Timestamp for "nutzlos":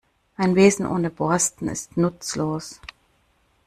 1.95-2.81